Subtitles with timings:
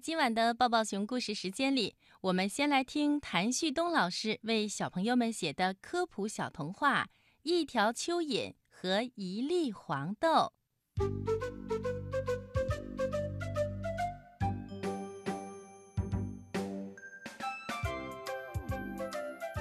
[0.00, 7.04] 今晚的抱抱熊故事时间里，我们先来听谭旭东老师为小朋友们写的科普小童话
[7.42, 10.52] 《一条蚯蚓和一粒黄豆》。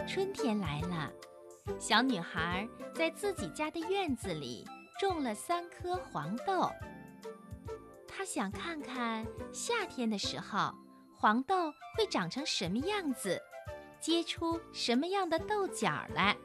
[0.08, 1.12] 春天来了，
[1.80, 4.66] 小女孩在自己家的院子里
[5.00, 6.70] 种了三颗黄豆。
[8.28, 10.76] 想看看夏天的时候，
[11.16, 13.42] 黄豆会长成什么样子，
[14.02, 16.36] 结出什么样的豆角来。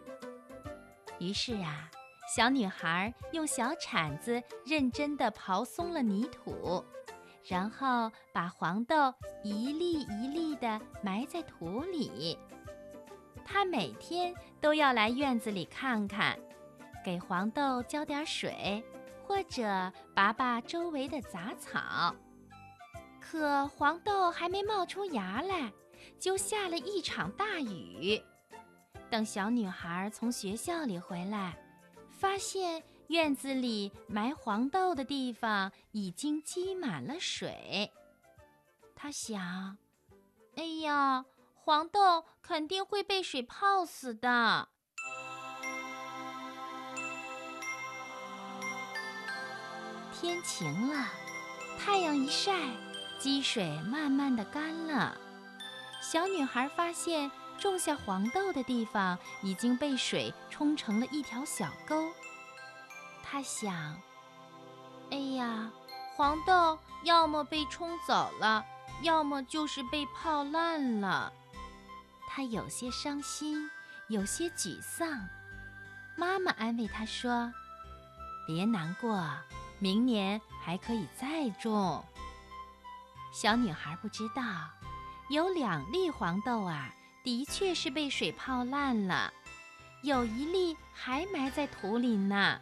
[1.19, 1.91] 于是啊，
[2.37, 6.85] 小女孩用小铲子认真地刨松了泥土，
[7.45, 9.13] 然后把黄豆
[9.43, 12.39] 一粒一粒地埋在土里。
[13.45, 16.39] 她每天都要来院子里看看，
[17.05, 18.85] 给黄豆浇点水。
[19.33, 22.15] 或者拔拔周围的杂草，
[23.19, 25.73] 可黄豆还没冒出芽来，
[26.21, 28.23] 就下了一场大雨。
[29.09, 31.57] 等小女孩从学校里回来，
[32.11, 37.91] 发现院子里埋黄豆的地方已经积满了水。
[38.95, 39.79] 她想
[40.57, 44.69] ：“哎呀，黄豆肯定会被水泡死的。”
[50.23, 51.09] 天晴了，
[51.81, 52.53] 太阳一晒，
[53.19, 55.19] 积水慢慢的干了。
[56.01, 57.29] 小女孩发现
[57.59, 62.09] 种下黄豆的地方已经被水冲成了一条小沟。
[63.25, 64.01] 她想
[65.11, 65.69] ：“哎呀，
[66.15, 68.65] 黄豆要么被冲走了，
[69.03, 71.33] 要么就是被泡烂了。”
[72.31, 73.69] 她有些伤心，
[74.07, 75.29] 有些沮丧。
[76.17, 77.53] 妈妈安慰她说
[78.47, 79.21] ：“别难过。”
[79.83, 82.05] 明年还可以再种。
[83.35, 84.45] 小女孩不知道，
[85.29, 86.95] 有两粒黄豆啊，
[87.25, 89.33] 的确是被水泡烂了，
[90.05, 92.61] 有一粒还埋在土里呢。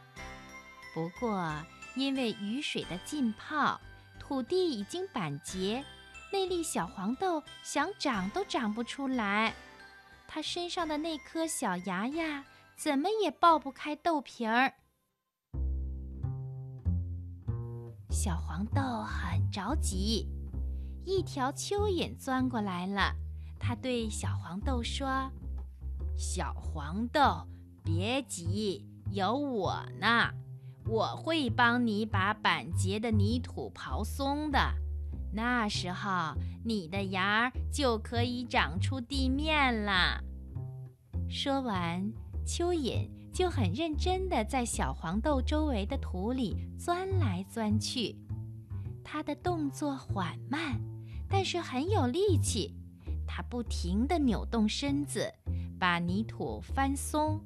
[0.95, 1.55] 不过
[1.95, 3.79] 因为雨水的浸泡，
[4.19, 5.85] 土地已经板结，
[6.33, 9.53] 那粒小黄豆想长都长不出来。
[10.27, 12.43] 它身上的那颗小芽芽，
[12.77, 14.73] 怎么也爆不开豆皮儿。
[18.11, 20.27] 小黄豆很着急，
[21.05, 23.15] 一条蚯蚓钻过来了。
[23.57, 25.31] 它对小黄豆说
[26.19, 27.47] ：“小黄豆，
[27.85, 30.29] 别急，有我呢，
[30.89, 34.59] 我会帮你把板结的泥土刨松的。
[35.33, 36.35] 那时候，
[36.65, 40.21] 你的芽儿就可以长出地面了。”
[41.31, 42.13] 说完，
[42.45, 43.09] 蚯蚓。
[43.33, 48.17] 就很认真地在小黄豆周围的土里钻来钻去，
[49.05, 50.81] 它的动作缓慢，
[51.29, 52.75] 但是很有力气。
[53.27, 55.33] 它不停地扭动身子，
[55.79, 57.41] 把泥土翻松。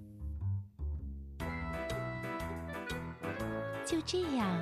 [3.84, 4.58] 就这样，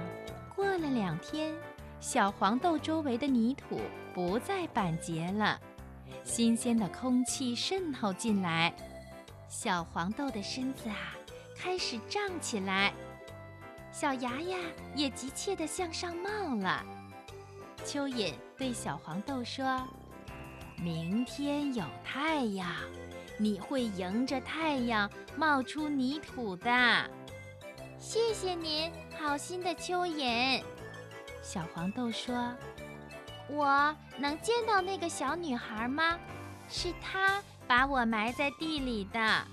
[0.56, 1.54] 过了两天，
[2.00, 3.80] 小黄豆周围的泥土
[4.12, 5.58] 不再板结了，
[6.24, 8.74] 新鲜的空气渗透进来。
[9.62, 11.14] 小黄豆的身子啊，
[11.56, 12.92] 开始胀起来，
[13.92, 14.58] 小芽芽
[14.96, 16.84] 也急切地向上冒了。
[17.84, 19.80] 蚯蚓对小黄豆说
[20.82, 22.68] ：“明天有太阳，
[23.38, 27.10] 你会迎着太阳冒出泥土的。”
[28.00, 30.60] 谢谢您，好心的蚯蚓。
[31.40, 32.52] 小黄豆说
[33.48, 36.18] ：“我能见到那个小女孩吗？
[36.68, 39.46] 是她。”把我埋在地里的，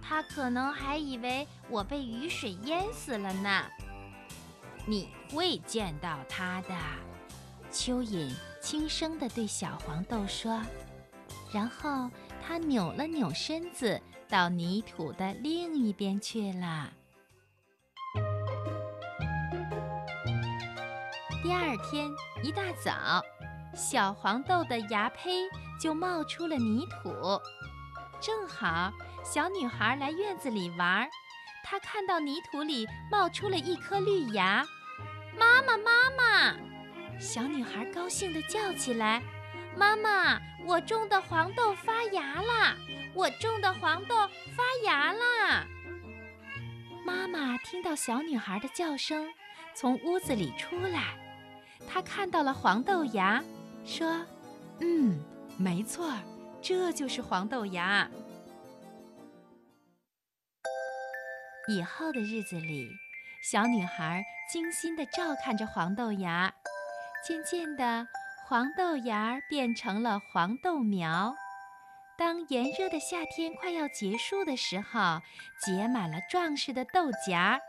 [0.00, 3.64] 他可能还以为我被雨水淹死了呢。
[4.86, 6.74] 你会见到他的，
[7.72, 10.60] 蚯蚓轻声地对小黄豆说，
[11.52, 12.10] 然后
[12.46, 16.92] 他扭了扭身子，到泥土的另一边去了。
[21.42, 22.10] 第二天
[22.42, 23.22] 一大早，
[23.74, 25.48] 小黄豆的芽胚
[25.80, 27.40] 就冒出了泥土。
[28.20, 28.92] 正好，
[29.24, 31.08] 小女孩来院子里玩，
[31.62, 34.64] 她看到泥土里冒出了一颗绿芽。
[35.38, 36.56] 妈妈，妈妈！
[37.18, 39.22] 小女孩高兴地叫起来
[39.76, 42.76] ：“妈妈，我种的黄豆发芽啦！
[43.14, 44.16] 我种的黄豆
[44.56, 45.64] 发芽啦！”
[47.04, 49.28] 妈妈听到小女孩的叫声，
[49.74, 51.18] 从屋子里出来，
[51.88, 53.42] 她看到了黄豆芽，
[53.84, 54.24] 说
[54.80, 55.22] ：“嗯，
[55.58, 56.12] 没错。”
[56.62, 58.10] 这就是黄豆芽。
[61.68, 62.88] 以后的日子里，
[63.42, 66.54] 小女孩精心地照看着黄豆芽。
[67.26, 68.06] 渐渐的，
[68.46, 71.34] 黄豆芽变成了黄豆苗。
[72.16, 75.20] 当炎热的夏天快要结束的时候，
[75.60, 77.60] 结满了壮实的豆荚。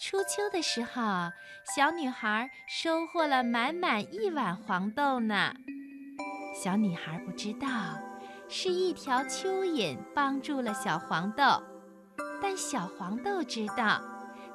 [0.00, 1.02] 初秋的时候，
[1.74, 5.52] 小女孩收获了满满一碗黄豆呢。
[6.54, 7.68] 小女孩不知道，
[8.48, 11.60] 是一条蚯蚓帮助了小黄豆，
[12.40, 14.00] 但小黄豆知道，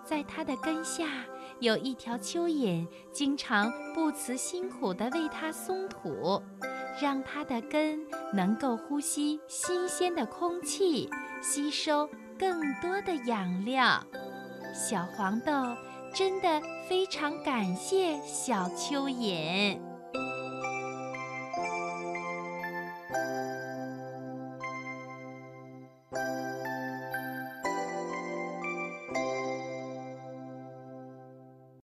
[0.05, 1.05] 在它的根下
[1.59, 6.41] 有一条蚯蚓，经常不辞辛苦地为它松土。
[7.01, 7.99] 让它的根
[8.31, 11.09] 能够呼吸新鲜的空气，
[11.41, 12.07] 吸收
[12.37, 13.99] 更多的养料。
[14.73, 15.51] 小黄豆
[16.15, 16.59] 真的
[16.89, 19.92] 非常感谢小蚯蚓。